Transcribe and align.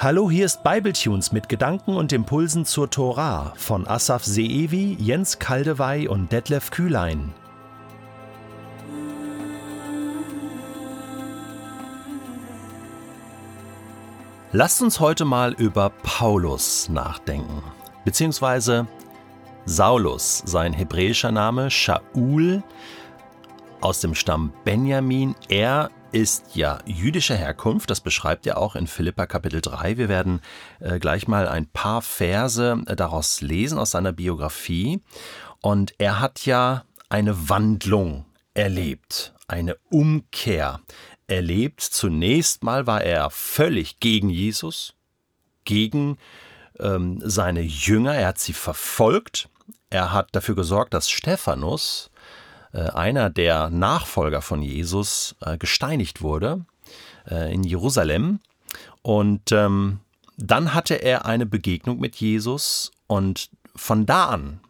Hallo, 0.00 0.30
hier 0.30 0.46
ist 0.46 0.62
Bibletunes 0.62 1.32
mit 1.32 1.48
Gedanken 1.48 1.96
und 1.96 2.12
Impulsen 2.12 2.64
zur 2.64 2.88
Tora 2.88 3.52
von 3.56 3.84
Asaf 3.88 4.24
Seevi, 4.24 4.96
Jens 5.00 5.40
Kaldewey 5.40 6.06
und 6.06 6.30
Detlef 6.30 6.70
Kühlein. 6.70 7.34
Lasst 14.52 14.80
uns 14.82 15.00
heute 15.00 15.24
mal 15.24 15.52
über 15.54 15.90
Paulus 16.04 16.88
nachdenken, 16.88 17.60
beziehungsweise 18.04 18.86
Saulus, 19.64 20.44
sein 20.46 20.74
hebräischer 20.74 21.32
Name 21.32 21.72
Shaul, 21.72 22.62
aus 23.80 24.00
dem 24.00 24.14
Stamm 24.14 24.52
Benjamin. 24.64 25.34
Er 25.48 25.90
ist 26.12 26.56
ja 26.56 26.78
jüdischer 26.86 27.36
Herkunft, 27.36 27.90
das 27.90 28.00
beschreibt 28.00 28.46
er 28.46 28.58
auch 28.58 28.76
in 28.76 28.86
Philippa 28.86 29.26
Kapitel 29.26 29.60
3. 29.60 29.98
Wir 29.98 30.08
werden 30.08 30.40
äh, 30.80 30.98
gleich 30.98 31.28
mal 31.28 31.48
ein 31.48 31.66
paar 31.66 32.02
Verse 32.02 32.82
äh, 32.86 32.96
daraus 32.96 33.40
lesen 33.40 33.78
aus 33.78 33.90
seiner 33.90 34.12
Biografie. 34.12 35.00
Und 35.60 35.94
er 35.98 36.20
hat 36.20 36.46
ja 36.46 36.84
eine 37.08 37.48
Wandlung 37.48 38.24
erlebt, 38.54 39.34
eine 39.46 39.76
Umkehr 39.90 40.80
erlebt. 41.26 41.82
Zunächst 41.82 42.62
mal 42.62 42.86
war 42.86 43.02
er 43.02 43.30
völlig 43.30 44.00
gegen 44.00 44.30
Jesus, 44.30 44.94
gegen 45.64 46.16
ähm, 46.80 47.20
seine 47.22 47.60
Jünger, 47.60 48.14
er 48.14 48.28
hat 48.28 48.38
sie 48.38 48.52
verfolgt, 48.52 49.48
er 49.90 50.12
hat 50.12 50.28
dafür 50.32 50.54
gesorgt, 50.54 50.94
dass 50.94 51.10
Stephanus, 51.10 52.10
einer 52.72 53.30
der 53.30 53.70
Nachfolger 53.70 54.42
von 54.42 54.62
Jesus, 54.62 55.36
äh, 55.40 55.58
gesteinigt 55.58 56.22
wurde 56.22 56.64
äh, 57.30 57.52
in 57.52 57.62
Jerusalem. 57.62 58.40
Und 59.02 59.52
ähm, 59.52 60.00
dann 60.36 60.74
hatte 60.74 60.94
er 60.94 61.24
eine 61.24 61.46
Begegnung 61.46 61.98
mit 61.98 62.16
Jesus 62.16 62.92
und 63.06 63.50
von 63.74 64.06
da 64.06 64.26
an 64.26 64.60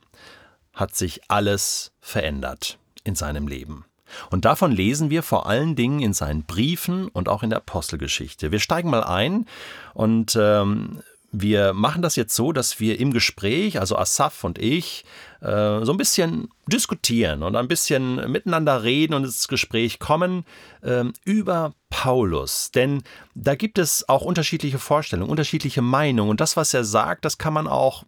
hat 0.73 0.95
sich 0.95 1.23
alles 1.29 1.93
verändert 2.01 2.79
in 3.05 3.15
seinem 3.15 3.49
Leben. 3.49 3.85
Und 4.31 4.45
davon 4.45 4.73
lesen 4.73 5.11
wir 5.11 5.23
vor 5.23 5.47
allen 5.47 5.77
Dingen 5.77 6.01
in 6.01 6.13
seinen 6.13 6.45
Briefen 6.45 7.09
und 7.09 7.29
auch 7.29 7.43
in 7.43 7.51
der 7.51 7.59
Apostelgeschichte. 7.59 8.53
Wir 8.53 8.61
steigen 8.61 8.91
mal 8.91 9.05
ein 9.05 9.47
und 9.93 10.37
ähm, 10.41 11.03
wir 11.31 11.75
machen 11.75 12.01
das 12.01 12.17
jetzt 12.17 12.35
so, 12.35 12.53
dass 12.53 12.81
wir 12.81 12.99
im 12.99 13.13
Gespräch, 13.13 13.79
also 13.81 13.97
Asaf 13.97 14.45
und 14.45 14.59
ich, 14.59 15.05
äh, 15.41 15.85
so 15.85 15.93
ein 15.93 15.99
bisschen 15.99 16.49
diskutieren 16.67 17.43
und 17.43 17.55
ein 17.55 17.69
bisschen 17.69 18.31
miteinander 18.31 18.83
reden 18.83 19.15
und 19.15 19.25
ins 19.25 19.47
Gespräch 19.47 19.99
kommen 19.99 20.45
äh, 20.81 21.05
über 21.25 21.75
Paulus. 21.91 22.71
Denn 22.71 23.03
da 23.35 23.55
gibt 23.55 23.79
es 23.79 24.09
auch 24.09 24.23
unterschiedliche 24.23 24.79
Vorstellungen, 24.79 25.31
unterschiedliche 25.31 25.83
Meinungen 25.83 26.31
und 26.31 26.41
das, 26.41 26.57
was 26.57 26.73
er 26.73 26.85
sagt, 26.85 27.25
das 27.25 27.37
kann 27.37 27.53
man 27.53 27.67
auch 27.67 28.05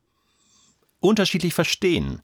unterschiedlich 1.01 1.53
verstehen. 1.53 2.21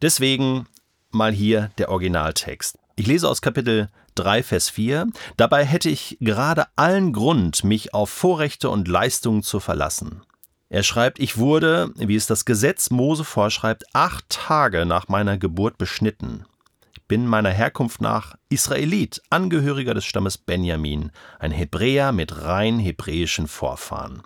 Deswegen 0.00 0.66
mal 1.10 1.32
hier 1.32 1.70
der 1.78 1.88
Originaltext. 1.88 2.78
Ich 2.94 3.06
lese 3.06 3.28
aus 3.28 3.42
Kapitel 3.42 3.88
3, 4.14 4.42
Vers 4.42 4.70
4. 4.70 5.08
Dabei 5.36 5.64
hätte 5.64 5.90
ich 5.90 6.16
gerade 6.20 6.66
allen 6.76 7.12
Grund, 7.12 7.64
mich 7.64 7.94
auf 7.94 8.10
Vorrechte 8.10 8.70
und 8.70 8.88
Leistungen 8.88 9.42
zu 9.42 9.60
verlassen. 9.60 10.22
Er 10.68 10.82
schreibt, 10.82 11.20
ich 11.20 11.38
wurde, 11.38 11.92
wie 11.96 12.16
es 12.16 12.26
das 12.26 12.44
Gesetz 12.44 12.90
Mose 12.90 13.24
vorschreibt, 13.24 13.84
acht 13.92 14.28
Tage 14.28 14.84
nach 14.84 15.08
meiner 15.08 15.38
Geburt 15.38 15.78
beschnitten. 15.78 16.44
Ich 16.92 17.02
bin 17.04 17.26
meiner 17.26 17.50
Herkunft 17.50 18.00
nach 18.00 18.34
Israelit, 18.48 19.22
Angehöriger 19.30 19.94
des 19.94 20.04
Stammes 20.04 20.38
Benjamin, 20.38 21.12
ein 21.38 21.52
Hebräer 21.52 22.10
mit 22.10 22.42
rein 22.42 22.80
hebräischen 22.80 23.46
Vorfahren. 23.46 24.22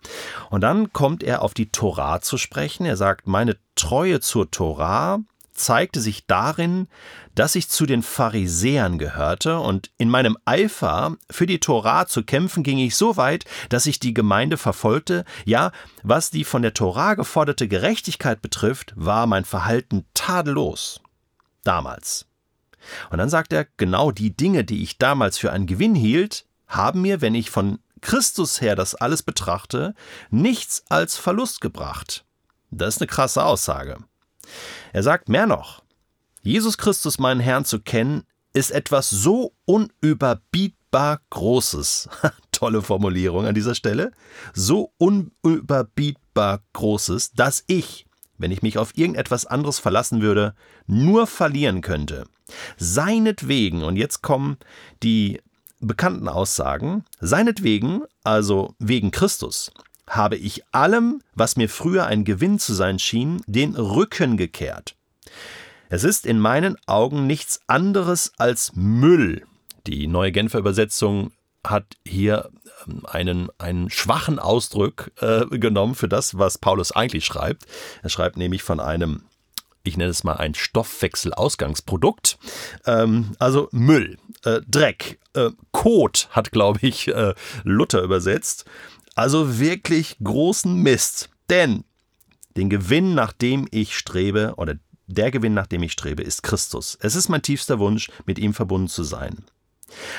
Und 0.49 0.63
dann 0.63 0.95
kommt 0.95 1.23
er 1.23 1.43
auf 1.43 1.53
die 1.53 1.71
Torah 1.71 2.23
zu 2.23 2.39
sprechen. 2.39 2.87
Er 2.87 2.97
sagt, 2.97 3.27
meine 3.27 3.59
Treue 3.75 4.21
zur 4.21 4.51
Torah 4.51 5.19
zeigte 5.61 6.01
sich 6.01 6.27
darin, 6.27 6.89
dass 7.35 7.55
ich 7.55 7.69
zu 7.69 7.87
den 7.87 8.03
Pharisäern 8.03 8.99
gehörte 8.99 9.61
und 9.61 9.91
in 9.99 10.11
meinem 10.11 10.37
Eifer 10.45 11.17
für 11.31 11.47
die 11.47 11.61
Torah 11.61 12.07
zu 12.07 12.25
kämpfen 12.25 12.63
ging 12.63 12.79
ich 12.79 12.97
so 12.97 13.17
weit, 13.17 13.45
dass 13.69 13.87
ich 13.87 14.01
die 14.01 14.15
Gemeinde 14.15 14.57
verfolgte. 14.57 15.25
Ja, 15.45 15.73
was 16.03 16.31
die 16.31 16.45
von 16.45 16.63
der 16.63 16.75
Torah 16.75 17.15
geforderte 17.15 17.69
Gerechtigkeit 17.69 18.43
betrifft, 18.43 18.93
war 18.97 19.27
mein 19.27 19.45
Verhalten 19.45 20.05
tadellos. 20.15 21.01
Damals. 21.63 22.27
Und 23.11 23.19
dann 23.19 23.29
sagt 23.29 23.53
er, 23.53 23.67
genau 23.77 24.11
die 24.11 24.37
Dinge, 24.37 24.65
die 24.65 24.83
ich 24.83 24.99
damals 24.99 25.39
für 25.39 25.53
einen 25.53 25.67
Gewinn 25.67 25.95
hielt, 25.95 26.47
haben 26.67 27.03
mir, 27.03 27.21
wenn 27.21 27.35
ich 27.35 27.51
von 27.51 27.79
Christus 28.01 28.61
her 28.61 28.77
das 28.77 28.95
alles 28.95 29.23
betrachte, 29.23 29.95
nichts 30.31 30.85
als 30.89 31.17
Verlust 31.17 31.61
gebracht. 31.61 32.25
Das 32.71 32.97
ist 32.97 33.03
eine 33.03 33.09
krasse 33.09 33.45
Aussage. 33.45 33.99
Er 34.93 35.03
sagt 35.03 35.29
mehr 35.29 35.47
noch. 35.47 35.83
Jesus 36.43 36.79
Christus, 36.79 37.19
meinen 37.19 37.41
Herrn, 37.41 37.65
zu 37.65 37.81
kennen, 37.81 38.25
ist 38.53 38.71
etwas 38.71 39.11
so 39.11 39.55
unüberbietbar 39.65 41.21
Großes. 41.31 42.09
Tolle 42.53 42.83
Formulierung 42.83 43.47
an 43.47 43.55
dieser 43.55 43.75
Stelle. 43.75 44.13
So 44.55 44.93
unüberbietbar 44.99 46.63
Großes, 46.73 47.33
dass 47.33 47.65
ich, 47.67 48.07
wenn 48.39 48.51
ich 48.51 48.63
mich 48.63 48.79
auf 48.79 48.97
irgendetwas 48.97 49.47
anderes 49.47 49.79
verlassen 49.79 50.23
würde, 50.23 50.55
nur 50.87 51.27
verlieren 51.27 51.81
könnte. 51.83 52.27
Seinetwegen, 52.77 53.85
und 53.85 53.97
jetzt 53.97 54.23
kommen 54.23 54.57
die 55.03 55.41
bekannten 55.81 56.29
Aussagen, 56.29 57.05
seinetwegen, 57.21 58.03
also 58.25 58.75
wegen 58.79 59.11
Christus, 59.11 59.73
habe 60.11 60.37
ich 60.37 60.63
allem, 60.73 61.23
was 61.35 61.57
mir 61.57 61.69
früher 61.69 62.07
ein 62.07 62.25
Gewinn 62.25 62.59
zu 62.59 62.75
sein 62.75 62.99
schien, 62.99 63.43
den 63.47 63.77
Rücken 63.77 64.37
gekehrt. 64.37 64.97
Es 65.89 66.05
ist 66.05 66.27
in 66.27 66.39
meinen 66.39 66.77
Augen 66.87 67.27
nichts 67.27 67.61
anderes 67.67 68.33
als 68.37 68.73
Müll. 68.75 69.45
Die 69.87 70.07
neue 70.07 70.33
Genfer 70.33 70.59
Übersetzung 70.59 71.33
hat 71.65 71.97
hier 72.05 72.51
ähm, 72.87 73.07
einen, 73.07 73.49
einen 73.59 73.91
schwachen 73.91 74.39
Ausdruck 74.39 75.11
äh, 75.21 75.47
genommen 75.47 75.95
für 75.95 76.09
das, 76.09 76.39
was 76.39 76.59
Paulus 76.59 76.93
eigentlich 76.93 77.25
schreibt. 77.25 77.65
Er 78.03 78.11
schreibt 78.11 78.37
nämlich 78.37 78.63
von 78.63 78.81
einem, 78.81 79.23
ich 79.83 79.97
nenne 79.97 80.11
es 80.11 80.25
mal 80.25 80.37
ein 80.37 80.55
Stoffwechselausgangsprodukt, 80.55 82.39
ähm, 82.87 83.33
also 83.39 83.69
Müll, 83.73 84.19
äh, 84.45 84.61
Dreck, 84.67 85.19
äh, 85.35 85.51
Kot 85.73 86.29
hat, 86.31 86.53
glaube 86.53 86.81
ich, 86.83 87.09
äh, 87.09 87.35
Luther 87.65 88.03
übersetzt. 88.03 88.65
Also 89.15 89.59
wirklich 89.59 90.17
großen 90.23 90.75
Mist. 90.75 91.31
Denn 91.49 91.85
den 92.57 92.71
Gewinn, 92.71 93.15
nach 93.15 93.33
dem 93.33 93.67
ich 93.71 93.97
strebe, 93.97 94.55
oder 94.57 94.77
der 95.07 95.31
Gewinn, 95.31 95.55
nach 95.55 95.67
dem 95.67 95.83
ich 95.83 95.93
strebe, 95.93 96.23
ist 96.23 96.43
Christus. 96.43 96.97
Es 97.01 97.15
ist 97.15 97.29
mein 97.29 97.43
tiefster 97.43 97.79
Wunsch, 97.79 98.11
mit 98.27 98.39
ihm 98.39 98.55
verbunden 98.55 98.89
zu 98.89 99.03
sein. 99.03 99.45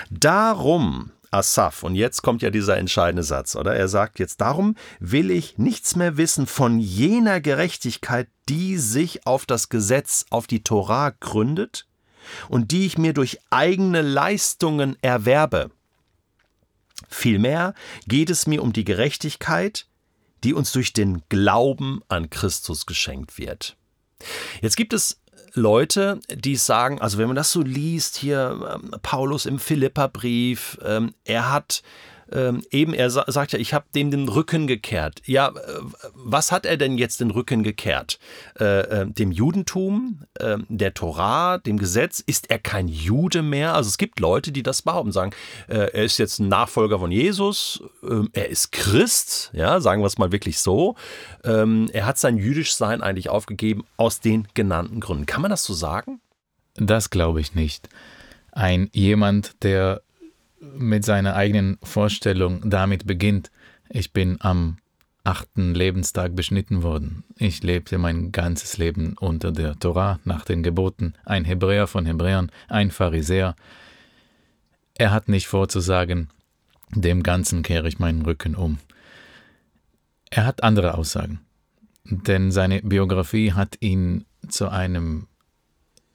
Darum, 0.09 1.11
Asaf, 1.31 1.83
und 1.83 1.95
jetzt 1.95 2.21
kommt 2.23 2.41
ja 2.41 2.49
dieser 2.49 2.77
entscheidende 2.77 3.23
Satz, 3.23 3.55
oder? 3.55 3.73
Er 3.73 3.87
sagt 3.87 4.19
jetzt, 4.19 4.41
darum 4.41 4.75
will 4.99 5.31
ich 5.31 5.57
nichts 5.57 5.95
mehr 5.95 6.17
wissen 6.17 6.45
von 6.45 6.79
jener 6.79 7.39
Gerechtigkeit, 7.39 8.27
die 8.49 8.77
sich 8.77 9.25
auf 9.25 9.45
das 9.45 9.69
Gesetz, 9.69 10.25
auf 10.29 10.45
die 10.45 10.63
Torah 10.63 11.11
gründet 11.11 11.87
und 12.49 12.71
die 12.71 12.85
ich 12.85 12.97
mir 12.97 13.13
durch 13.13 13.39
eigene 13.49 14.01
Leistungen 14.01 14.97
erwerbe. 15.01 15.71
Vielmehr 17.11 17.73
geht 18.07 18.29
es 18.29 18.47
mir 18.47 18.63
um 18.63 18.73
die 18.73 18.85
Gerechtigkeit, 18.85 19.85
die 20.43 20.53
uns 20.53 20.71
durch 20.71 20.93
den 20.93 21.21
Glauben 21.29 22.01
an 22.07 22.29
Christus 22.29 22.85
geschenkt 22.85 23.37
wird. 23.37 23.75
Jetzt 24.61 24.77
gibt 24.77 24.93
es 24.93 25.21
Leute, 25.53 26.19
die 26.33 26.55
sagen, 26.55 27.01
also 27.01 27.17
wenn 27.17 27.27
man 27.27 27.35
das 27.35 27.51
so 27.51 27.61
liest, 27.61 28.15
hier 28.15 28.79
ähm, 28.81 28.91
Paulus 29.01 29.45
im 29.45 29.59
Philipperbrief, 29.59 30.77
ähm, 30.83 31.13
er 31.25 31.51
hat 31.51 31.83
ähm, 32.31 32.63
eben, 32.71 32.93
er 32.93 33.09
sa 33.09 33.25
sagt 33.27 33.53
ja, 33.53 33.59
ich 33.59 33.73
habe 33.73 33.85
dem 33.93 34.11
den 34.11 34.27
Rücken 34.27 34.67
gekehrt. 34.67 35.21
Ja, 35.25 35.49
äh, 35.49 35.51
was 36.13 36.51
hat 36.51 36.65
er 36.65 36.77
denn 36.77 36.97
jetzt 36.97 37.19
den 37.19 37.31
Rücken 37.31 37.63
gekehrt? 37.63 38.19
Äh, 38.59 39.01
äh, 39.01 39.05
dem 39.07 39.31
Judentum, 39.31 40.23
äh, 40.39 40.57
der 40.69 40.93
Torah, 40.93 41.57
dem 41.57 41.77
Gesetz? 41.77 42.19
Ist 42.19 42.49
er 42.49 42.59
kein 42.59 42.87
Jude 42.87 43.41
mehr? 43.41 43.73
Also 43.73 43.89
es 43.89 43.97
gibt 43.97 44.19
Leute, 44.19 44.51
die 44.51 44.63
das 44.63 44.81
behaupten, 44.81 45.11
sagen, 45.11 45.31
äh, 45.67 45.91
er 45.91 46.03
ist 46.03 46.17
jetzt 46.17 46.39
ein 46.39 46.47
Nachfolger 46.47 46.99
von 46.99 47.11
Jesus, 47.11 47.83
ähm, 48.03 48.29
er 48.33 48.49
ist 48.49 48.71
Christ, 48.71 49.51
ja, 49.53 49.79
sagen 49.81 50.01
wir 50.01 50.07
es 50.07 50.17
mal 50.17 50.31
wirklich 50.31 50.59
so. 50.59 50.95
Ähm, 51.43 51.89
er 51.93 52.05
hat 52.05 52.17
sein 52.17 52.37
Jüdischsein 52.37 53.01
eigentlich 53.01 53.29
aufgegeben 53.29 53.83
aus 53.97 54.19
den 54.19 54.47
genannten 54.53 54.99
Gründen. 54.99 55.25
Kann 55.25 55.41
man 55.41 55.51
das 55.51 55.63
so 55.63 55.73
sagen? 55.73 56.21
Das 56.75 57.09
glaube 57.09 57.41
ich 57.41 57.55
nicht. 57.55 57.89
Ein 58.51 58.89
jemand, 58.93 59.63
der 59.63 60.01
mit 60.61 61.03
seiner 61.03 61.35
eigenen 61.35 61.77
Vorstellung 61.83 62.69
damit 62.69 63.07
beginnt, 63.07 63.51
ich 63.89 64.13
bin 64.13 64.37
am 64.39 64.77
achten 65.23 65.73
Lebenstag 65.73 66.35
beschnitten 66.35 66.83
worden. 66.83 67.23
Ich 67.37 67.61
lebte 67.61 67.97
mein 67.97 68.31
ganzes 68.31 68.77
Leben 68.77 69.15
unter 69.19 69.51
der 69.51 69.77
Torah, 69.77 70.19
nach 70.23 70.45
den 70.45 70.63
Geboten, 70.63 71.13
ein 71.25 71.45
Hebräer 71.45 71.87
von 71.87 72.05
Hebräern, 72.05 72.51
ein 72.69 72.91
Pharisäer. 72.91 73.55
Er 74.95 75.11
hat 75.11 75.27
nicht 75.27 75.47
vorzusagen, 75.47 76.29
dem 76.93 77.23
Ganzen 77.23 77.63
kehre 77.63 77.87
ich 77.87 77.99
meinen 77.99 78.23
Rücken 78.23 78.55
um. 78.55 78.79
Er 80.29 80.45
hat 80.45 80.63
andere 80.63 80.95
Aussagen, 80.95 81.41
denn 82.05 82.51
seine 82.51 82.81
Biografie 82.81 83.53
hat 83.53 83.77
ihn 83.79 84.25
zu 84.47 84.69
einem 84.69 85.27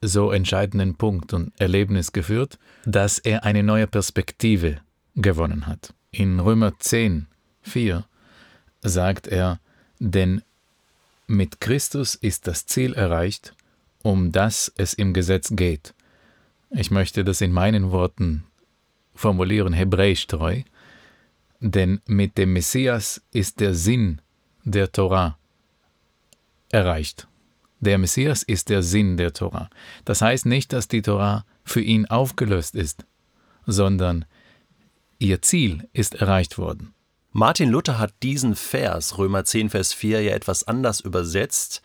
so 0.00 0.30
entscheidenden 0.30 0.94
Punkt 0.96 1.32
und 1.32 1.52
Erlebnis 1.58 2.12
geführt, 2.12 2.58
dass 2.84 3.18
er 3.18 3.44
eine 3.44 3.62
neue 3.62 3.86
Perspektive 3.86 4.80
gewonnen 5.14 5.66
hat. 5.66 5.94
In 6.10 6.40
Römer 6.40 6.78
10, 6.78 7.26
4 7.62 8.04
sagt 8.82 9.26
er, 9.26 9.60
denn 9.98 10.42
mit 11.26 11.60
Christus 11.60 12.14
ist 12.14 12.46
das 12.46 12.66
Ziel 12.66 12.94
erreicht, 12.94 13.54
um 14.02 14.30
das 14.30 14.72
es 14.76 14.94
im 14.94 15.12
Gesetz 15.12 15.50
geht. 15.50 15.94
Ich 16.70 16.90
möchte 16.90 17.24
das 17.24 17.40
in 17.40 17.52
meinen 17.52 17.90
Worten 17.90 18.44
formulieren, 19.14 19.72
hebräisch 19.72 20.26
treu, 20.26 20.62
denn 21.60 22.00
mit 22.06 22.38
dem 22.38 22.52
Messias 22.52 23.22
ist 23.32 23.60
der 23.60 23.74
Sinn 23.74 24.20
der 24.64 24.92
Torah 24.92 25.38
erreicht. 26.70 27.26
Der 27.80 27.98
Messias 27.98 28.42
ist 28.42 28.68
der 28.68 28.82
Sinn 28.82 29.16
der 29.16 29.32
Torah. 29.32 29.68
Das 30.04 30.22
heißt 30.22 30.46
nicht, 30.46 30.72
dass 30.72 30.88
die 30.88 31.02
Torah 31.02 31.44
für 31.64 31.80
ihn 31.82 32.06
aufgelöst 32.06 32.74
ist, 32.74 33.04
sondern 33.66 34.24
ihr 35.18 35.42
Ziel 35.42 35.88
ist 35.92 36.14
erreicht 36.14 36.58
worden. 36.58 36.94
Martin 37.32 37.68
Luther 37.68 37.98
hat 37.98 38.14
diesen 38.22 38.56
Vers, 38.56 39.18
Römer 39.18 39.44
10, 39.44 39.68
Vers 39.70 39.92
4, 39.92 40.22
ja 40.22 40.34
etwas 40.34 40.66
anders 40.66 41.00
übersetzt. 41.00 41.82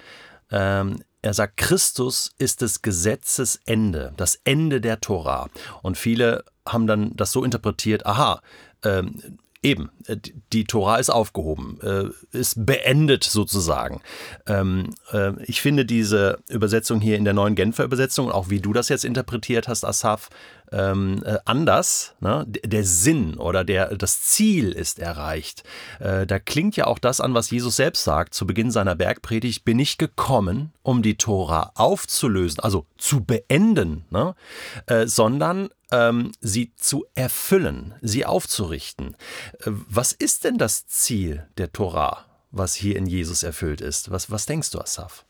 Ähm, 0.49 1.03
er 1.21 1.33
sagt, 1.33 1.57
Christus 1.57 2.33
ist 2.37 2.61
des 2.61 2.81
Gesetzes 2.81 3.59
Ende, 3.65 4.13
das 4.15 4.39
Ende 4.45 4.79
der 4.79 5.01
Torah. 5.01 5.49
Und 5.81 5.97
viele 5.97 6.45
haben 6.65 6.87
dann 6.87 7.15
das 7.15 7.31
so 7.31 7.43
interpretiert, 7.43 8.05
aha, 8.05 8.41
ähm, 8.83 9.39
Eben, 9.63 9.91
äh, 10.07 10.17
die 10.53 10.63
Tora 10.63 10.97
ist 10.97 11.11
aufgehoben, 11.11 11.79
äh, 11.83 12.35
ist 12.35 12.65
beendet 12.65 13.23
sozusagen. 13.23 14.01
Ähm, 14.47 14.95
äh, 15.11 15.33
ich 15.43 15.61
finde 15.61 15.85
diese 15.85 16.39
Übersetzung 16.49 16.99
hier 16.99 17.15
in 17.15 17.25
der 17.25 17.35
neuen 17.35 17.53
Genfer 17.53 17.83
Übersetzung, 17.83 18.31
auch 18.31 18.49
wie 18.49 18.59
du 18.59 18.73
das 18.73 18.89
jetzt 18.89 19.05
interpretiert 19.05 19.67
hast, 19.67 19.85
Asaf, 19.85 20.29
ähm, 20.71 21.21
anders. 21.45 22.15
Ne? 22.21 22.45
Der 22.47 22.85
Sinn 22.85 23.35
oder 23.35 23.63
der, 23.63 23.93
das 23.97 24.23
Ziel 24.23 24.71
ist 24.71 24.99
erreicht. 24.99 25.63
da 25.99 26.39
klingt 26.39 26.77
ja 26.77 26.87
auch 26.87 26.97
das 26.97 27.19
an, 27.19 27.33
was 27.33 27.51
Jesus 27.51 27.75
selbst 27.75 28.05
sagt 28.05 28.33
zu 28.33 28.47
Beginn 28.47 28.71
seiner 28.71 28.95
Bergpredigt, 28.95 29.65
bin 29.65 29.79
ich 29.79 29.97
gekommen, 29.97 30.71
um 30.81 31.01
die 31.01 31.17
Tora 31.17 31.73
aufzulösen, 31.75 32.61
also 32.61 32.85
zu 32.97 33.21
beenden, 33.21 34.05
ne? 34.11 34.33
sondern 35.07 35.67
ähm, 35.91 36.31
sie 36.39 36.73
zu 36.75 37.05
erfüllen, 37.15 37.93
sie 38.01 38.25
aufzurichten. 38.25 39.15
Äh, 39.59 39.71
was 39.71 40.11
ist 40.11 40.43
denn 40.43 40.57
das 40.57 40.87
Ziel 40.87 41.47
der 41.57 41.71
Torah, 41.71 42.25
was 42.51 42.75
hier 42.75 42.95
in 42.95 43.05
Jesus 43.05 43.43
erfüllt 43.43 43.81
ist? 43.81 44.11
Was, 44.11 44.31
was 44.31 44.45
denkst 44.45 44.71
du, 44.71 44.79
Asaf? 44.79 45.25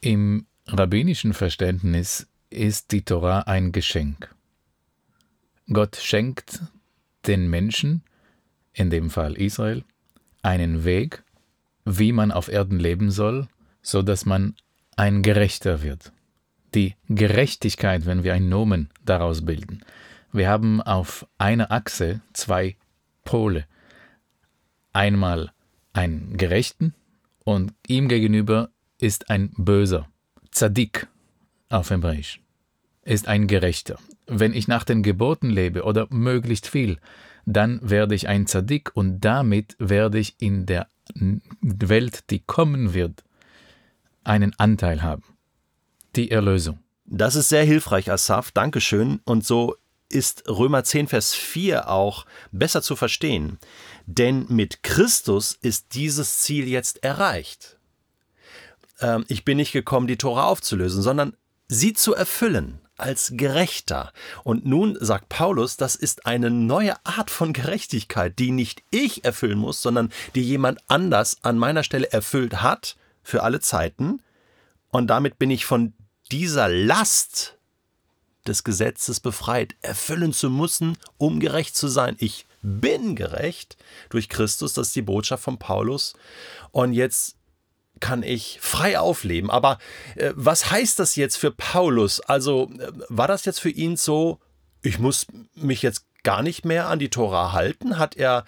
Im 0.00 0.46
rabbinischen 0.66 1.34
Verständnis 1.34 2.26
ist 2.48 2.92
die 2.92 3.02
Torah 3.02 3.40
ein 3.40 3.72
Geschenk. 3.72 4.34
Gott 5.72 5.96
schenkt 5.96 6.60
den 7.26 7.48
Menschen, 7.48 8.02
in 8.72 8.90
dem 8.90 9.10
Fall 9.10 9.34
Israel, 9.34 9.84
einen 10.42 10.84
Weg, 10.84 11.22
wie 11.84 12.12
man 12.12 12.32
auf 12.32 12.48
Erden 12.48 12.78
leben 12.78 13.10
soll, 13.10 13.46
so 13.82 14.02
dass 14.02 14.24
man 14.24 14.56
ein 14.96 15.22
Gerechter 15.22 15.82
wird 15.82 16.12
die 16.74 16.94
Gerechtigkeit, 17.08 18.06
wenn 18.06 18.24
wir 18.24 18.34
ein 18.34 18.48
Nomen 18.48 18.90
daraus 19.04 19.44
bilden. 19.44 19.82
Wir 20.32 20.48
haben 20.48 20.80
auf 20.80 21.26
einer 21.38 21.70
Achse 21.70 22.20
zwei 22.32 22.76
Pole. 23.24 23.66
Einmal 24.92 25.52
einen 25.92 26.36
Gerechten 26.36 26.94
und 27.44 27.74
ihm 27.86 28.08
gegenüber 28.08 28.70
ist 28.98 29.30
ein 29.30 29.50
Böser. 29.56 30.08
Zadik 30.50 31.06
auf 31.68 31.90
Hebräisch 31.90 32.40
ist 33.02 33.28
ein 33.28 33.46
Gerechter. 33.46 33.98
Wenn 34.26 34.54
ich 34.54 34.68
nach 34.68 34.84
den 34.84 35.02
Geboten 35.02 35.50
lebe 35.50 35.82
oder 35.84 36.06
möglichst 36.10 36.68
viel, 36.68 36.98
dann 37.46 37.80
werde 37.82 38.14
ich 38.14 38.28
ein 38.28 38.46
Zadik 38.46 38.94
und 38.94 39.20
damit 39.20 39.74
werde 39.78 40.18
ich 40.18 40.40
in 40.40 40.66
der 40.66 40.86
Welt, 41.60 42.30
die 42.30 42.40
kommen 42.40 42.94
wird, 42.94 43.24
einen 44.22 44.52
Anteil 44.58 45.02
haben 45.02 45.24
die 46.16 46.30
Erlösung. 46.30 46.78
Das 47.04 47.34
ist 47.34 47.48
sehr 47.48 47.64
hilfreich, 47.64 48.10
Asaf. 48.10 48.52
Dankeschön. 48.52 49.20
Und 49.24 49.44
so 49.44 49.76
ist 50.08 50.48
Römer 50.48 50.84
10, 50.84 51.08
Vers 51.08 51.34
4 51.34 51.88
auch 51.88 52.26
besser 52.52 52.82
zu 52.82 52.96
verstehen. 52.96 53.58
Denn 54.06 54.46
mit 54.48 54.82
Christus 54.82 55.56
ist 55.60 55.94
dieses 55.94 56.38
Ziel 56.38 56.68
jetzt 56.68 57.02
erreicht. 57.02 57.78
Ähm, 59.00 59.24
ich 59.28 59.44
bin 59.44 59.56
nicht 59.56 59.72
gekommen, 59.72 60.06
die 60.06 60.18
Tora 60.18 60.44
aufzulösen, 60.44 61.02
sondern 61.02 61.36
sie 61.68 61.92
zu 61.92 62.14
erfüllen 62.14 62.80
als 62.96 63.32
Gerechter. 63.34 64.12
Und 64.44 64.66
nun 64.66 64.96
sagt 65.00 65.28
Paulus, 65.28 65.76
das 65.76 65.96
ist 65.96 66.26
eine 66.26 66.50
neue 66.50 66.94
Art 67.04 67.30
von 67.30 67.52
Gerechtigkeit, 67.52 68.38
die 68.38 68.50
nicht 68.50 68.82
ich 68.90 69.24
erfüllen 69.24 69.58
muss, 69.58 69.80
sondern 69.80 70.12
die 70.34 70.42
jemand 70.42 70.80
anders 70.88 71.38
an 71.42 71.58
meiner 71.58 71.82
Stelle 71.82 72.12
erfüllt 72.12 72.62
hat 72.62 72.96
für 73.22 73.42
alle 73.42 73.60
Zeiten. 73.60 74.20
Und 74.90 75.08
damit 75.08 75.38
bin 75.38 75.50
ich 75.50 75.64
von 75.64 75.94
dieser 76.32 76.68
Last 76.68 77.56
des 78.46 78.64
Gesetzes 78.64 79.20
befreit, 79.20 79.74
erfüllen 79.82 80.32
zu 80.32 80.50
müssen, 80.50 80.96
um 81.18 81.40
gerecht 81.40 81.76
zu 81.76 81.88
sein. 81.88 82.16
Ich 82.18 82.46
bin 82.62 83.16
gerecht 83.16 83.76
durch 84.08 84.28
Christus, 84.28 84.74
das 84.74 84.88
ist 84.88 84.96
die 84.96 85.02
Botschaft 85.02 85.44
von 85.44 85.58
Paulus. 85.58 86.14
Und 86.72 86.92
jetzt 86.92 87.36
kann 88.00 88.22
ich 88.22 88.58
frei 88.60 88.98
aufleben. 88.98 89.50
Aber 89.50 89.78
äh, 90.16 90.32
was 90.34 90.70
heißt 90.70 90.98
das 90.98 91.16
jetzt 91.16 91.36
für 91.36 91.50
Paulus? 91.50 92.20
Also 92.20 92.70
äh, 92.78 92.92
war 93.08 93.28
das 93.28 93.44
jetzt 93.44 93.60
für 93.60 93.70
ihn 93.70 93.96
so, 93.96 94.40
ich 94.82 94.98
muss 94.98 95.26
mich 95.54 95.82
jetzt 95.82 96.06
gar 96.22 96.42
nicht 96.42 96.64
mehr 96.64 96.88
an 96.88 96.98
die 96.98 97.10
Tora 97.10 97.52
halten? 97.52 97.98
Hat 97.98 98.16
er 98.16 98.44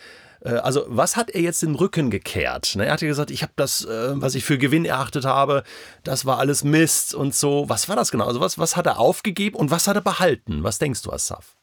also 0.49 0.85
was 0.89 1.17
hat 1.17 1.31
er 1.31 1.41
jetzt 1.41 1.63
den 1.63 1.75
Rücken 1.75 2.11
gekehrt? 2.11 2.75
Ne, 2.77 2.87
er 2.87 2.93
hat 2.93 3.03
ja 3.03 3.09
gesagt, 3.09 3.31
ich 3.31 3.43
habe 3.43 3.53
das, 3.57 3.85
äh, 3.85 4.21
was 4.21 4.35
ich 4.35 4.45
für 4.45 4.59
Gewinn 4.59 4.85
erachtet 4.85 5.25
habe, 5.25 5.63
das 6.03 6.27
war 6.27 6.39
alles 6.39 6.65
Mist 6.65 7.15
und 7.15 7.35
so. 7.35 7.69
Was 7.69 7.89
war 7.89 7.97
das 7.97 8.11
genau? 8.11 8.27
Also 8.27 8.41
was, 8.41 8.59
was 8.59 8.77
hat 8.77 8.87
er 8.87 8.99
aufgegeben 8.99 9.57
und 9.57 9.71
was 9.71 9.87
hat 9.87 9.97
er 9.97 10.03
behalten? 10.03 10.65
Was 10.65 10.79
denkst 10.79 11.03
du, 11.03 11.13
Asaf? 11.13 11.57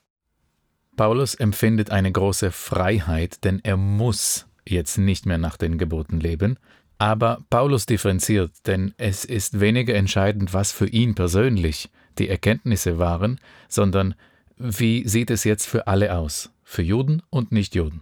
Paulus 0.95 1.35
empfindet 1.35 1.91
eine 1.91 2.11
große 2.11 2.51
Freiheit, 2.51 3.44
denn 3.44 3.59
er 3.63 3.77
muss 3.77 4.47
jetzt 4.65 4.97
nicht 4.97 5.25
mehr 5.25 5.37
nach 5.37 5.57
den 5.57 5.77
Geboten 5.77 6.19
leben. 6.19 6.57
Aber 6.97 7.39
Paulus 7.49 7.85
differenziert, 7.85 8.51
denn 8.68 8.94
es 8.97 9.23
ist 9.23 9.61
weniger 9.61 9.95
entscheidend, 9.95 10.54
was 10.54 10.73
für 10.73 10.87
ihn 10.87 11.15
persönlich 11.15 11.89
die 12.18 12.27
Erkenntnisse 12.27 12.97
waren, 12.97 13.39
sondern 13.69 14.15
wie 14.57 15.07
sieht 15.07 15.31
es 15.31 15.45
jetzt 15.45 15.65
für 15.65 15.87
alle 15.87 16.13
aus, 16.15 16.51
für 16.63 16.81
Juden 16.81 17.21
und 17.30 17.54
Nichtjuden. 17.54 18.01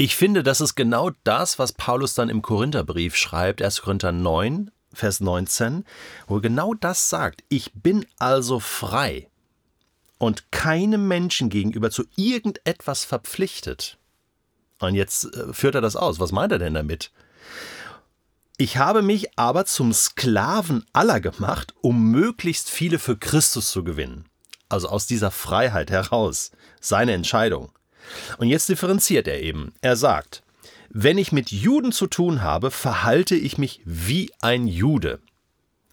Ich 0.00 0.16
finde, 0.16 0.42
das 0.42 0.62
ist 0.62 0.76
genau 0.76 1.10
das, 1.24 1.58
was 1.58 1.74
Paulus 1.74 2.14
dann 2.14 2.30
im 2.30 2.40
Korintherbrief 2.40 3.16
schreibt, 3.16 3.60
1. 3.60 3.82
Korinther 3.82 4.12
9, 4.12 4.70
Vers 4.94 5.20
19, 5.20 5.84
wo 6.26 6.36
er 6.36 6.40
genau 6.40 6.72
das 6.72 7.10
sagt. 7.10 7.44
Ich 7.50 7.72
bin 7.74 8.06
also 8.18 8.60
frei 8.60 9.28
und 10.16 10.52
keinem 10.52 11.06
Menschen 11.06 11.50
gegenüber 11.50 11.90
zu 11.90 12.04
irgendetwas 12.16 13.04
verpflichtet. 13.04 13.98
Und 14.78 14.94
jetzt 14.94 15.36
äh, 15.36 15.52
führt 15.52 15.74
er 15.74 15.82
das 15.82 15.96
aus. 15.96 16.18
Was 16.18 16.32
meint 16.32 16.52
er 16.52 16.58
denn 16.58 16.72
damit? 16.72 17.10
Ich 18.56 18.78
habe 18.78 19.02
mich 19.02 19.38
aber 19.38 19.66
zum 19.66 19.92
Sklaven 19.92 20.86
aller 20.94 21.20
gemacht, 21.20 21.74
um 21.82 22.10
möglichst 22.10 22.70
viele 22.70 22.98
für 22.98 23.18
Christus 23.18 23.70
zu 23.70 23.84
gewinnen. 23.84 24.30
Also 24.70 24.88
aus 24.88 25.06
dieser 25.06 25.30
Freiheit 25.30 25.90
heraus. 25.90 26.52
Seine 26.80 27.12
Entscheidung. 27.12 27.70
Und 28.38 28.48
jetzt 28.48 28.68
differenziert 28.68 29.28
er 29.28 29.40
eben. 29.40 29.72
Er 29.80 29.96
sagt, 29.96 30.42
wenn 30.90 31.18
ich 31.18 31.32
mit 31.32 31.50
Juden 31.50 31.92
zu 31.92 32.06
tun 32.06 32.42
habe, 32.42 32.70
verhalte 32.70 33.36
ich 33.36 33.58
mich 33.58 33.80
wie 33.84 34.32
ein 34.40 34.66
Jude. 34.66 35.20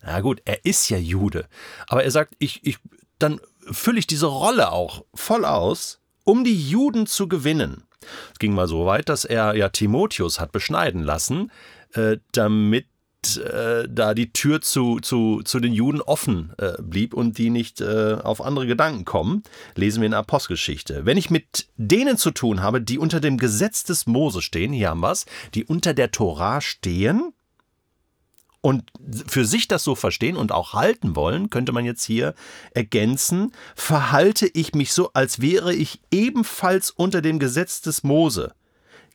Na 0.02 0.22
gut, 0.22 0.42
er 0.46 0.66
ist 0.66 0.90
ja 0.90 0.98
Jude. 0.98 1.48
Aber 1.88 2.04
er 2.04 2.12
sagt, 2.12 2.36
ich, 2.40 2.62
ich, 2.64 2.78
dann 3.20 3.40
fülle 3.72 4.00
ich 4.00 4.08
diese 4.08 4.28
Rolle 4.28 4.72
auch 4.72 5.04
voll 5.14 5.46
aus, 5.46 6.00
um 6.24 6.44
die 6.44 6.70
Juden 6.70 7.08
zu 7.08 7.28
gewinnen. 7.28 7.84
Es 8.32 8.40
ging 8.40 8.54
mal 8.54 8.68
so 8.68 8.86
weit, 8.86 9.10
dass 9.10 9.26
er 9.26 9.56
ja 9.56 9.70
Timotheus 9.70 10.40
hat 10.40 10.52
beschneiden 10.52 11.04
lassen, 11.04 11.52
äh, 11.94 12.18
damit 12.32 12.88
äh, 13.36 13.88
da 13.90 14.14
die 14.14 14.32
Tür 14.32 14.62
zu, 14.62 15.02
zu, 15.02 15.42
zu 15.44 15.60
den 15.60 15.74
Juden 15.74 16.00
offen 16.00 16.54
äh, 16.58 16.82
blieb 16.82 17.14
und 17.14 17.38
die 17.38 17.50
nicht 17.50 17.82
äh, 17.82 18.14
auf 18.24 18.42
andere 18.42 18.66
Gedanken 18.68 19.04
kommen, 19.04 19.44
lesen 19.76 20.00
wir 20.00 20.06
in 20.06 20.12
der 20.12 20.22
Apostelgeschichte. 20.22 21.06
Wenn 21.06 21.18
ich 21.18 21.30
mit 21.30 21.68
denen 21.76 22.18
zu 22.18 22.32
tun 22.32 22.62
habe, 22.62 22.82
die 22.82 22.98
unter 22.98 23.20
dem 23.20 23.38
Gesetz 23.38 23.84
des 23.84 24.08
Mose 24.08 24.42
stehen, 24.42 24.72
hier 24.72 24.90
haben 24.90 25.02
wir 25.02 25.12
es, 25.12 25.26
die 25.54 25.66
unter 25.66 25.94
der 25.94 26.12
Torah 26.12 26.62
stehen 26.62 27.34
und 28.62 28.92
für 29.28 29.46
sich 29.46 29.68
das 29.68 29.84
so 29.84 29.96
verstehen 29.96 30.36
und 30.36 30.52
auch 30.52 30.74
halten 30.74 31.16
wollen, 31.16 31.50
könnte 31.50 31.72
man 31.72 31.86
jetzt 31.86 32.04
hier 32.04 32.34
ergänzen, 32.72 33.54
verhalte 33.76 34.48
ich 34.48 34.74
mich 34.74 34.94
so, 34.94 35.12
als 35.14 35.42
wäre 35.42 35.74
ich 35.74 36.02
ebenfalls 36.12 36.92
unter 36.92 37.22
dem 37.22 37.40
Gesetz 37.40 37.82
des 37.82 38.04
Mose. 38.04 38.54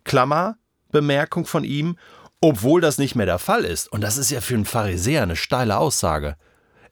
Klammer, 0.05 0.57
Bemerkung 0.91 1.45
von 1.45 1.65
ihm, 1.65 1.97
obwohl 2.43 2.81
das 2.83 2.99
nicht 2.99 3.15
mehr 3.15 3.25
der 3.25 3.39
Fall 3.39 3.65
ist. 3.65 3.91
Und 3.91 4.03
das 4.03 4.19
ist 4.19 4.31
ja 4.31 4.43
für 4.43 4.55
einen 4.55 4.67
Pharisäer 4.67 5.23
eine 5.23 5.37
steile 5.37 5.79
Aussage. 5.79 6.37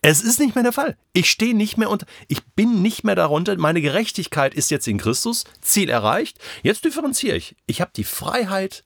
Es 0.00 0.22
ist 0.22 0.40
nicht 0.40 0.54
mehr 0.54 0.64
der 0.64 0.72
Fall. 0.72 0.96
Ich 1.12 1.30
stehe 1.30 1.54
nicht 1.54 1.76
mehr 1.76 1.90
unter, 1.90 2.06
ich 2.28 2.46
bin 2.54 2.80
nicht 2.80 3.04
mehr 3.04 3.16
darunter. 3.16 3.58
Meine 3.58 3.82
Gerechtigkeit 3.82 4.54
ist 4.54 4.70
jetzt 4.70 4.88
in 4.88 4.96
Christus, 4.96 5.44
Ziel 5.60 5.90
erreicht. 5.90 6.38
Jetzt 6.62 6.84
differenziere 6.84 7.36
ich. 7.36 7.56
Ich 7.66 7.82
habe 7.82 7.90
die 7.94 8.04
Freiheit, 8.04 8.84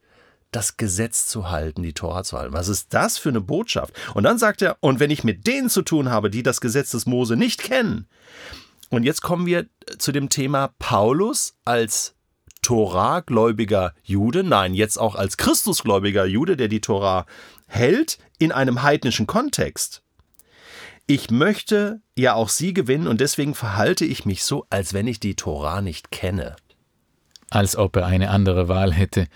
das 0.51 0.77
Gesetz 0.77 1.27
zu 1.27 1.51
halten, 1.51 1.83
die 1.83 1.93
Tora 1.93 2.25
zu 2.25 2.39
halten. 2.39 2.55
Was 2.55 2.69
ist 2.69 2.95
das 2.95 3.19
für 3.19 3.29
eine 3.29 3.41
Botschaft? 3.41 3.93
Und 4.15 4.25
dann 4.25 4.39
sagt 4.39 4.63
er, 4.63 4.77
und 4.81 4.99
wenn 4.99 5.11
ich 5.11 5.23
mit 5.23 5.47
denen 5.47 5.69
zu 5.69 5.83
tun 5.83 6.11
habe, 6.11 6.31
die 6.31 6.43
das 6.43 6.61
Gesetz 6.61 6.91
des 6.93 7.07
Mose 7.07 7.37
nicht 7.37 7.63
kennen. 7.63 8.09
Und 8.89 9.05
jetzt 9.05 9.23
kommen 9.23 9.47
wir 9.47 9.67
zu 9.99 10.13
dem 10.13 10.31
Thema 10.31 10.73
Paulus 10.79 11.55
als 11.65 12.14
Torah-gläubiger 12.65 13.93
Jude, 14.03 14.43
nein, 14.43 14.73
jetzt 14.73 14.97
auch 14.97 15.15
als 15.15 15.37
Christusgläubiger 15.37 16.25
Jude, 16.25 16.57
der 16.57 16.69
die 16.69 16.81
Tora 16.81 17.27
hält, 17.67 18.19
in 18.39 18.53
einem 18.53 18.83
heidnischen 18.83 19.27
Kontext. 19.27 20.03
Ich 21.07 21.31
möchte 21.31 22.01
ja 22.17 22.33
auch 22.33 22.49
sie 22.49 22.73
gewinnen 22.73 23.07
und 23.07 23.21
deswegen 23.21 23.55
verhalte 23.55 24.07
ich 24.07 24.25
mich 24.25 24.45
so, 24.45 24.67
als 24.71 24.95
wenn 24.95 25.07
ich 25.07 25.21
die 25.21 25.35
Tora 25.35 25.83
nicht 25.83 26.11
kenne. 26.11 26.57
Als 27.51 27.77
ob 27.77 27.97
er 27.97 28.07
eine 28.07 28.31
andere 28.31 28.67
Wahl 28.67 28.95
hätte. 28.95 29.27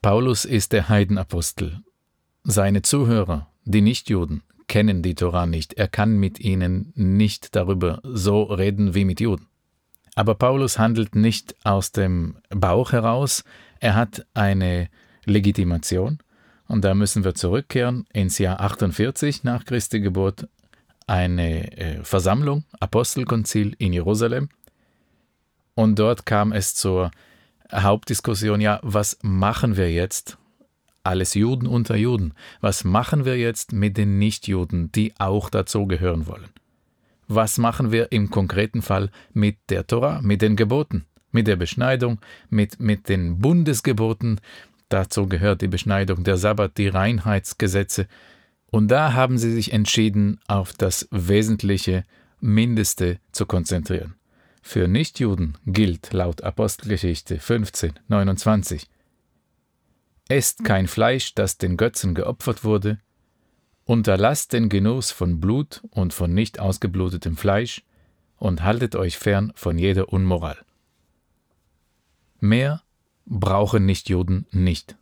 Paulus 0.00 0.44
ist 0.44 0.72
der 0.72 0.88
Heidenapostel. 0.88 1.80
Seine 2.44 2.82
Zuhörer, 2.82 3.50
die 3.64 3.80
Nichtjuden, 3.80 4.44
kennen 4.68 5.02
die 5.02 5.16
Tora 5.16 5.46
nicht. 5.46 5.74
Er 5.74 5.88
kann 5.88 6.18
mit 6.18 6.38
ihnen 6.38 6.92
nicht 6.94 7.56
darüber 7.56 8.00
so 8.04 8.44
reden 8.44 8.94
wie 8.94 9.04
mit 9.04 9.18
Juden. 9.18 9.48
Aber 10.14 10.34
Paulus 10.34 10.78
handelt 10.78 11.14
nicht 11.14 11.54
aus 11.64 11.92
dem 11.92 12.36
Bauch 12.50 12.92
heraus, 12.92 13.44
er 13.80 13.94
hat 13.94 14.26
eine 14.34 14.88
Legitimation, 15.24 16.18
und 16.66 16.84
da 16.84 16.94
müssen 16.94 17.24
wir 17.24 17.34
zurückkehren 17.34 18.06
ins 18.12 18.38
Jahr 18.38 18.60
48 18.60 19.44
nach 19.44 19.64
Christi 19.64 20.00
Geburt, 20.00 20.48
eine 21.06 21.76
äh, 21.76 22.02
Versammlung, 22.02 22.64
Apostelkonzil 22.80 23.74
in 23.78 23.92
Jerusalem. 23.92 24.48
Und 25.74 25.98
dort 25.98 26.24
kam 26.24 26.52
es 26.52 26.74
zur 26.74 27.10
Hauptdiskussion, 27.72 28.60
ja, 28.60 28.80
was 28.82 29.18
machen 29.22 29.76
wir 29.76 29.92
jetzt? 29.92 30.38
Alles 31.02 31.34
Juden 31.34 31.66
unter 31.66 31.96
Juden. 31.96 32.32
Was 32.62 32.84
machen 32.84 33.26
wir 33.26 33.36
jetzt 33.36 33.72
mit 33.72 33.98
den 33.98 34.18
Nichtjuden, 34.18 34.90
die 34.92 35.12
auch 35.18 35.50
dazugehören 35.50 36.26
wollen? 36.26 36.48
Was 37.28 37.58
machen 37.58 37.92
wir 37.92 38.12
im 38.12 38.30
konkreten 38.30 38.82
Fall 38.82 39.10
mit 39.32 39.56
der 39.68 39.86
Tora, 39.86 40.20
mit 40.22 40.42
den 40.42 40.56
Geboten, 40.56 41.06
mit 41.32 41.46
der 41.46 41.56
Beschneidung, 41.56 42.20
mit, 42.50 42.80
mit 42.80 43.08
den 43.08 43.38
Bundesgeboten? 43.38 44.40
Dazu 44.88 45.26
gehört 45.26 45.62
die 45.62 45.68
Beschneidung, 45.68 46.24
der 46.24 46.36
Sabbat, 46.36 46.76
die 46.78 46.88
Reinheitsgesetze, 46.88 48.06
und 48.70 48.88
da 48.88 49.12
haben 49.12 49.38
sie 49.38 49.52
sich 49.52 49.72
entschieden, 49.72 50.40
auf 50.48 50.72
das 50.72 51.06
Wesentliche, 51.12 52.04
Mindeste 52.40 53.20
zu 53.32 53.46
konzentrieren. 53.46 54.16
Für 54.62 54.88
Nichtjuden 54.88 55.56
gilt 55.64 56.12
laut 56.12 56.42
Apostelgeschichte 56.42 57.38
15, 57.38 57.92
29 58.08 58.88
Esst 60.28 60.64
kein 60.64 60.88
Fleisch, 60.88 61.34
das 61.34 61.58
den 61.58 61.76
Götzen 61.76 62.14
geopfert 62.14 62.64
wurde, 62.64 62.98
unterlasst 63.84 64.52
den 64.52 64.68
Genuss 64.68 65.10
von 65.10 65.40
Blut 65.40 65.82
und 65.90 66.14
von 66.14 66.32
nicht 66.32 66.58
ausgeblutetem 66.60 67.36
Fleisch 67.36 67.82
und 68.38 68.62
haltet 68.62 68.96
euch 68.96 69.18
fern 69.18 69.52
von 69.54 69.78
jeder 69.78 70.12
Unmoral. 70.12 70.58
Mehr 72.40 72.82
brauchen 73.26 73.86
Nichtjuden 73.86 74.46
nicht. 74.50 74.96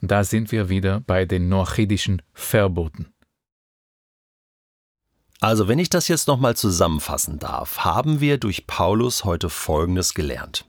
Da 0.00 0.24
sind 0.24 0.50
wir 0.50 0.68
wieder 0.68 1.00
bei 1.00 1.24
den 1.24 1.48
noachidischen 1.48 2.22
Verboten. 2.32 3.12
Also, 5.40 5.66
wenn 5.66 5.78
ich 5.78 5.90
das 5.90 6.08
jetzt 6.08 6.28
nochmal 6.28 6.56
zusammenfassen 6.56 7.38
darf, 7.40 7.78
haben 7.78 8.20
wir 8.20 8.38
durch 8.38 8.66
Paulus 8.66 9.24
heute 9.24 9.48
Folgendes 9.48 10.14
gelernt. 10.14 10.64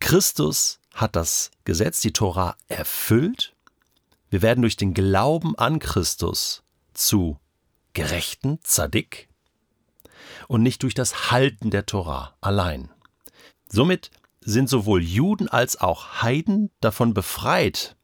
Christus 0.00 0.80
hat 0.92 1.16
das 1.16 1.50
Gesetz, 1.64 2.00
die 2.00 2.12
Tora, 2.12 2.56
erfüllt. 2.68 3.53
Wir 4.34 4.42
werden 4.42 4.62
durch 4.62 4.74
den 4.74 4.94
Glauben 4.94 5.56
an 5.56 5.78
Christus 5.78 6.64
zu 6.92 7.38
Gerechten, 7.92 8.58
Zadik, 8.64 9.28
und 10.48 10.60
nicht 10.60 10.82
durch 10.82 10.92
das 10.92 11.30
Halten 11.30 11.70
der 11.70 11.86
Tora 11.86 12.34
allein. 12.40 12.90
Somit 13.68 14.10
sind 14.40 14.68
sowohl 14.68 15.04
Juden 15.04 15.46
als 15.46 15.80
auch 15.80 16.20
Heiden 16.20 16.72
davon 16.80 17.14
befreit, 17.14 17.94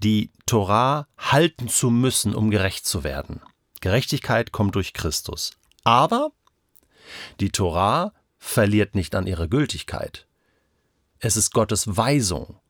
die 0.00 0.30
Torah 0.44 1.08
halten 1.16 1.68
zu 1.68 1.88
müssen, 1.88 2.34
um 2.34 2.50
gerecht 2.50 2.84
zu 2.84 3.02
werden. 3.02 3.40
Gerechtigkeit 3.80 4.52
kommt 4.52 4.74
durch 4.74 4.92
Christus. 4.92 5.52
Aber 5.84 6.32
die 7.40 7.48
Torah 7.48 8.12
verliert 8.36 8.94
nicht 8.94 9.14
an 9.14 9.26
ihrer 9.26 9.48
Gültigkeit. 9.48 10.26
Es 11.18 11.38
ist 11.38 11.50
Gottes 11.54 11.96
Weisung, 11.96 12.60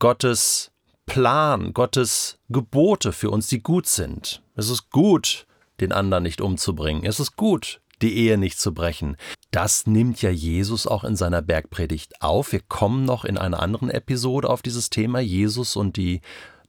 Gottes 0.00 0.72
Plan, 1.06 1.72
Gottes 1.72 2.38
Gebote 2.48 3.12
für 3.12 3.30
uns, 3.30 3.46
die 3.46 3.62
gut 3.62 3.86
sind. 3.86 4.42
Es 4.54 4.68
ist 4.68 4.90
gut, 4.90 5.46
den 5.80 5.92
anderen 5.92 6.22
nicht 6.22 6.40
umzubringen. 6.40 7.04
Es 7.04 7.20
ist 7.20 7.36
gut, 7.36 7.80
die 8.02 8.16
Ehe 8.16 8.38
nicht 8.38 8.58
zu 8.58 8.74
brechen. 8.74 9.16
Das 9.50 9.86
nimmt 9.86 10.22
ja 10.22 10.30
Jesus 10.30 10.86
auch 10.86 11.04
in 11.04 11.16
seiner 11.16 11.42
Bergpredigt 11.42 12.22
auf. 12.22 12.52
Wir 12.52 12.60
kommen 12.60 13.04
noch 13.04 13.24
in 13.24 13.38
einer 13.38 13.60
anderen 13.60 13.90
Episode 13.90 14.48
auf 14.48 14.62
dieses 14.62 14.90
Thema 14.90 15.20
Jesus 15.20 15.76
und 15.76 15.96
die 15.96 16.20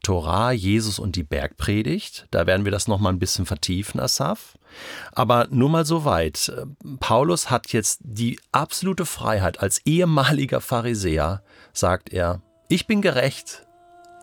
Torah, 0.03 0.51
Jesus 0.51 0.99
und 0.99 1.15
die 1.15 1.23
Bergpredigt. 1.23 2.27
Da 2.29 2.45
werden 2.45 2.63
wir 2.63 2.71
das 2.71 2.87
noch 2.87 2.99
mal 2.99 3.09
ein 3.09 3.17
bisschen 3.17 3.47
vertiefen, 3.47 3.99
Asaf. 3.99 4.55
Aber 5.13 5.47
nur 5.49 5.69
mal 5.69 5.85
so 5.85 6.05
weit. 6.05 6.51
Paulus 6.99 7.49
hat 7.49 7.73
jetzt 7.73 8.01
die 8.03 8.39
absolute 8.51 9.07
Freiheit. 9.07 9.61
Als 9.61 9.79
ehemaliger 9.85 10.61
Pharisäer 10.61 11.41
sagt 11.73 12.13
er, 12.13 12.43
ich 12.67 12.85
bin 12.85 13.01
gerecht, 13.01 13.64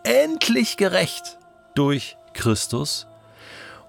endlich 0.03 0.77
gerecht 0.77 1.37
durch 1.75 2.17
Christus. 2.33 3.07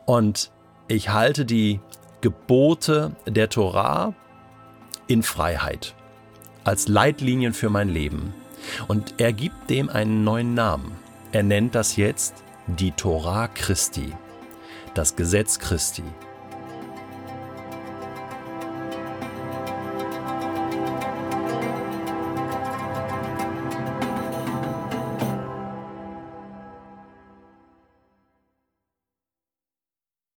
Und 0.06 0.50
ich 0.88 1.10
halte 1.10 1.44
die 1.44 1.80
Gebote 2.20 3.12
der 3.26 3.48
Torah 3.48 4.14
in 5.06 5.22
Freiheit 5.22 5.94
als 6.64 6.88
Leitlinien 6.88 7.52
für 7.52 7.68
mein 7.68 7.88
Leben. 7.88 8.34
Und 8.88 9.14
er 9.18 9.32
gibt 9.32 9.68
dem 9.68 9.90
einen 9.90 10.24
neuen 10.24 10.54
Namen. 10.54 10.92
Er 11.32 11.42
nennt 11.42 11.74
das 11.74 11.96
jetzt 11.96 12.42
die 12.66 12.92
Torah 12.92 13.48
Christi, 13.48 14.12
das 14.94 15.16
Gesetz 15.16 15.58
Christi. 15.58 16.04